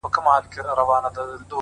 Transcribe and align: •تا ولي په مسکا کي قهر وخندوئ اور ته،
•تا 0.03 0.07
ولي 0.07 0.19
په 0.21 0.21
مسکا 0.25 0.39
کي 0.51 0.59
قهر 0.65 0.79
وخندوئ 0.89 1.21
اور 1.33 1.41
ته، 1.47 1.49